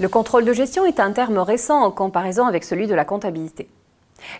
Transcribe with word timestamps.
Le 0.00 0.08
contrôle 0.08 0.46
de 0.46 0.54
gestion 0.54 0.86
est 0.86 0.98
un 0.98 1.12
terme 1.12 1.36
récent 1.36 1.82
en 1.82 1.90
comparaison 1.90 2.46
avec 2.46 2.64
celui 2.64 2.86
de 2.86 2.94
la 2.94 3.04
comptabilité. 3.04 3.68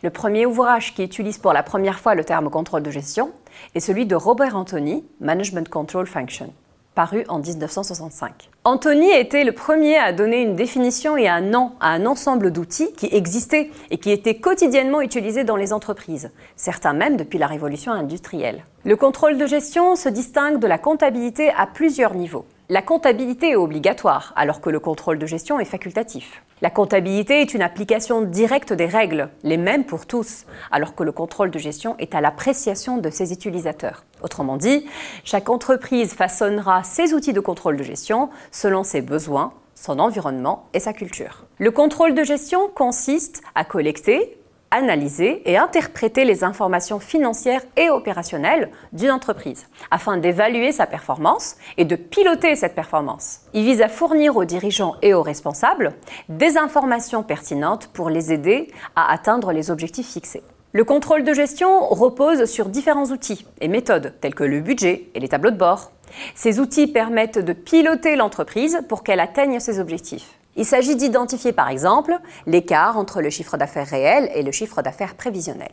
Le 0.03 0.09
premier 0.09 0.47
ouvrage 0.47 0.95
qui 0.95 1.05
utilise 1.05 1.37
pour 1.37 1.53
la 1.53 1.63
première 1.63 2.01
fois 2.01 2.15
le 2.15 2.25
terme 2.25 2.49
contrôle 2.49 2.83
de 2.83 2.91
gestion 2.91 3.31
est 3.75 3.81
celui 3.81 4.07
de 4.07 4.15
Robert 4.15 4.57
Anthony, 4.57 5.05
Management 5.21 5.69
Control 5.69 6.07
Function, 6.07 6.55
paru 6.95 7.27
en 7.29 7.41
1965. 7.41 8.49
Anthony 8.65 9.11
était 9.11 9.45
le 9.45 9.53
premier 9.53 9.99
à 9.99 10.15
donner 10.15 10.41
une 10.41 10.57
définition 10.57 11.19
et 11.19 11.29
un 11.29 11.43
nom 11.43 11.73
à 11.79 11.91
un 11.91 12.07
ensemble 12.07 12.53
d'outils 12.53 12.95
qui 12.95 13.11
existaient 13.13 13.71
et 13.91 13.99
qui 13.99 14.13
étaient 14.13 14.37
quotidiennement 14.37 15.03
utilisés 15.03 15.45
dans 15.45 15.57
les 15.57 15.75
entreprises, 15.75 16.31
certains 16.57 16.95
même 16.95 17.19
depuis 17.19 17.39
la 17.39 17.47
révolution 17.47 17.93
industrielle. 17.93 18.65
Le 18.87 18.97
contrôle 18.97 19.37
de 19.37 19.45
gestion 19.45 19.95
se 19.95 20.09
distingue 20.09 20.59
de 20.59 20.67
la 20.67 20.79
comptabilité 20.79 21.51
à 21.51 21.67
plusieurs 21.67 22.15
niveaux. 22.15 22.47
La 22.73 22.83
comptabilité 22.83 23.49
est 23.51 23.57
obligatoire, 23.57 24.33
alors 24.37 24.61
que 24.61 24.71
le 24.71 24.79
contrôle 24.79 25.19
de 25.19 25.27
gestion 25.27 25.59
est 25.59 25.65
facultatif. 25.65 26.45
La 26.63 26.71
comptabilité 26.71 27.41
est 27.41 27.53
une 27.53 27.63
application 27.63 28.23
directe 28.23 28.73
des 28.73 28.87
règles, 28.87 29.29
les 29.43 29.57
mêmes 29.57 29.85
pour 29.85 30.07
tous, 30.07 30.45
alors 30.71 30.95
que 30.95 31.03
le 31.03 31.11
contrôle 31.11 31.51
de 31.51 31.59
gestion 31.59 31.97
est 31.99 32.15
à 32.15 32.21
l'appréciation 32.21 32.99
de 32.99 33.11
ses 33.11 33.33
utilisateurs. 33.33 34.05
Autrement 34.23 34.57
dit, 34.57 34.87
chaque 35.25 35.49
entreprise 35.49 36.15
façonnera 36.15 36.85
ses 36.85 37.13
outils 37.13 37.33
de 37.33 37.41
contrôle 37.41 37.77
de 37.77 37.83
gestion 37.83 38.31
selon 38.53 38.85
ses 38.85 39.01
besoins, 39.01 39.53
son 39.75 39.99
environnement 39.99 40.69
et 40.73 40.79
sa 40.79 40.93
culture. 40.93 41.47
Le 41.59 41.73
contrôle 41.73 42.15
de 42.15 42.23
gestion 42.23 42.69
consiste 42.69 43.43
à 43.57 43.65
collecter, 43.65 44.39
analyser 44.71 45.43
et 45.51 45.57
interpréter 45.57 46.25
les 46.25 46.45
informations 46.45 47.01
financières 47.01 47.63
et 47.77 47.91
opérationnelles 47.91 48.71
d'une 48.93 49.11
entreprise 49.11 49.67
afin 49.91 50.17
d'évaluer 50.17 50.73
sa 50.73 50.87
performance 50.87 51.57
et 51.77 51.85
de 51.85 51.97
piloter 51.97 52.55
cette 52.57 52.75
performance. 52.75 53.41
Il 53.53 53.65
vise 53.65 53.83
à 53.83 53.89
fournir 53.89 54.37
aux 54.37 54.45
dirigeants 54.45 54.97
et 55.03 55.15
aux 55.15 55.23
responsables 55.23 55.95
des 56.29 56.57
informations 56.57 57.23
pertinentes 57.23 57.89
pour 57.89 58.11
les 58.11 58.33
aider 58.33 58.69
à 58.97 59.13
atteindre 59.13 59.53
les 59.53 59.71
objectifs 59.71 60.11
fixés. 60.11 60.43
Le 60.73 60.85
contrôle 60.85 61.25
de 61.25 61.35
gestion 61.35 61.89
repose 61.89 62.45
sur 62.45 62.69
différents 62.69 63.07
outils 63.07 63.45
et 63.61 63.67
méthodes 63.67 64.15
tels 64.21 64.37
que 64.37 64.45
le 64.45 64.61
budget 64.61 65.09
et 65.15 65.21
les 65.21 65.29
tableaux 65.29 65.51
de 65.51 65.57
bord. 65.57 65.91
Ces 66.35 66.61
outils 66.61 66.87
permettent 66.87 67.39
de 67.39 67.53
piloter 67.53 68.17
l'entreprise 68.17 68.81
pour 68.89 69.03
qu'elle 69.03 69.21
atteigne 69.21 69.61
ses 69.61 69.81
objectifs. 69.81 70.39
Il 70.57 70.65
s'agit 70.65 70.97
d'identifier 70.97 71.53
par 71.53 71.69
exemple 71.69 72.19
l'écart 72.47 72.99
entre 72.99 73.23
le 73.23 73.31
chiffre 73.31 73.57
d'affaires 73.57 73.87
réel 73.87 74.31
et 74.35 74.43
le 74.43 74.53
chiffre 74.53 74.83
d'affaires 74.83 75.15
prévisionnel 75.15 75.71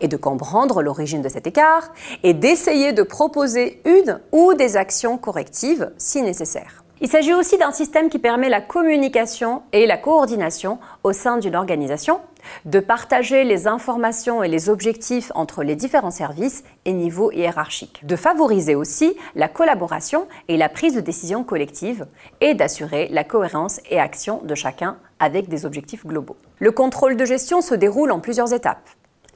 et 0.00 0.08
de 0.08 0.16
comprendre 0.16 0.82
l'origine 0.82 1.22
de 1.22 1.28
cet 1.28 1.46
écart 1.46 1.92
et 2.22 2.34
d'essayer 2.34 2.92
de 2.92 3.02
proposer 3.02 3.82
une 3.84 4.20
ou 4.32 4.54
des 4.54 4.76
actions 4.76 5.18
correctives 5.18 5.90
si 5.98 6.22
nécessaire. 6.22 6.84
Il 7.00 7.08
s'agit 7.08 7.32
aussi 7.32 7.56
d'un 7.56 7.72
système 7.72 8.10
qui 8.10 8.18
permet 8.18 8.50
la 8.50 8.60
communication 8.60 9.62
et 9.72 9.86
la 9.86 9.96
coordination 9.96 10.78
au 11.02 11.12
sein 11.12 11.38
d'une 11.38 11.56
organisation, 11.56 12.20
de 12.64 12.80
partager 12.80 13.44
les 13.44 13.66
informations 13.66 14.42
et 14.42 14.48
les 14.48 14.68
objectifs 14.68 15.32
entre 15.34 15.62
les 15.62 15.76
différents 15.76 16.10
services 16.10 16.64
et 16.84 16.92
niveaux 16.92 17.32
hiérarchiques, 17.32 18.04
de 18.06 18.16
favoriser 18.16 18.74
aussi 18.74 19.16
la 19.34 19.48
collaboration 19.48 20.26
et 20.48 20.56
la 20.56 20.68
prise 20.68 20.94
de 20.94 21.00
décision 21.00 21.44
collective 21.44 22.06
et 22.40 22.54
d'assurer 22.54 23.08
la 23.10 23.24
cohérence 23.24 23.80
et 23.90 24.00
action 24.00 24.40
de 24.44 24.54
chacun 24.54 24.98
avec 25.18 25.48
des 25.48 25.66
objectifs 25.66 26.06
globaux. 26.06 26.36
Le 26.58 26.72
contrôle 26.72 27.16
de 27.16 27.24
gestion 27.24 27.60
se 27.60 27.74
déroule 27.74 28.10
en 28.12 28.20
plusieurs 28.20 28.52
étapes. 28.52 28.88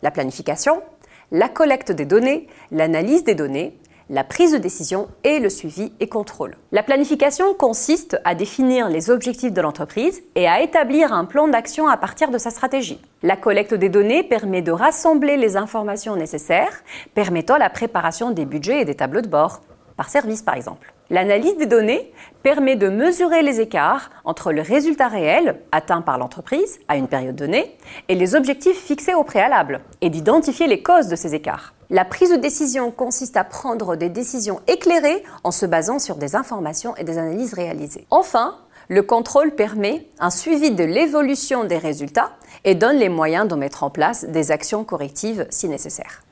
La 0.03 0.11
planification, 0.11 0.83
la 1.31 1.49
collecte 1.49 1.93
des 1.93 2.05
données, 2.05 2.49
l'analyse 2.71 3.25
des 3.25 3.35
données, 3.35 3.79
la 4.11 4.25
prise 4.25 4.53
de 4.53 4.59
décision 4.59 5.09
et 5.25 5.39
le 5.39 5.49
suivi 5.49 5.93
et 6.01 6.09
contrôle. 6.09 6.57
La 6.73 6.83
planification 6.83 7.55
consiste 7.55 8.21
à 8.25 8.35
définir 8.35 8.89
les 8.89 9.11
objectifs 9.11 9.53
de 9.53 9.61
l'entreprise 9.61 10.23
et 10.35 10.47
à 10.47 10.61
établir 10.63 11.13
un 11.13 11.25
plan 11.25 11.49
d'action 11.49 11.89
à 11.89 11.97
partir 11.97 12.31
de 12.31 12.39
sa 12.39 12.51
stratégie. 12.51 13.01
La 13.23 13.37
collecte 13.37 13.75
des 13.75 13.89
données 13.89 14.23
permet 14.23 14.63
de 14.63 14.73
rassembler 14.73 15.37
les 15.37 15.57
informations 15.57 16.17
nécessaires, 16.17 16.83
permettant 17.15 17.57
la 17.57 17.71
préparation 17.71 18.31
des 18.31 18.45
budgets 18.45 18.81
et 18.81 18.85
des 18.85 18.95
tableaux 18.95 19.23
de 19.23 19.29
bord, 19.29 19.63
par 19.97 20.09
service 20.09 20.43
par 20.43 20.55
exemple. 20.55 20.93
L'analyse 21.11 21.57
des 21.59 21.67
données 21.67 22.13
permet 22.43 22.77
de 22.77 22.89
mesurer 22.89 23.43
les 23.43 23.61
écarts 23.61 24.11
entre 24.25 24.53
le 24.53 24.63
résultat 24.63 25.09
réel 25.09 25.61
atteint 25.71 26.01
par 26.01 26.17
l'entreprise 26.17 26.81
à 26.89 26.97
une 26.97 27.09
période 27.09 27.37
donnée 27.37 27.77
et 28.09 28.15
les 28.15 28.35
objectifs 28.35 28.79
fixés 28.79 29.15
au 29.15 29.23
préalable, 29.23 29.81
et 30.01 30.09
d'identifier 30.09 30.67
les 30.67 30.83
causes 30.83 31.09
de 31.09 31.17
ces 31.17 31.35
écarts. 31.35 31.75
La 31.91 32.07
prise 32.07 32.31
de 32.31 32.37
décision 32.37 32.91
consiste 32.91 33.37
à 33.37 33.45
prendre 33.45 33.97
des 33.97 34.09
décisions 34.09 34.61
éclairées 34.67 35.23
en 35.45 35.51
se 35.51 35.67
basant 35.67 35.99
sur 35.99 36.17
des 36.17 36.35
informations 36.35 36.97
et 36.97 37.05
des 37.05 37.19
analyses 37.19 37.53
réalisées. 37.53 38.07
Enfin, 38.11 38.57
le 38.89 39.03
contrôle 39.03 39.55
permet 39.55 40.09
un 40.19 40.31
suivi 40.31 40.71
de 40.71 40.85
l'évolution 40.85 41.65
des 41.65 41.79
résultats 41.79 42.33
et 42.65 42.75
donne 42.75 42.97
les 42.97 43.09
moyens 43.09 43.47
de 43.47 43.55
mettre 43.55 43.83
en 43.83 43.91
place 43.91 44.25
des 44.25 44.51
actions 44.51 44.85
correctives 44.85 45.47
si 45.51 45.69
nécessaire. 45.69 46.24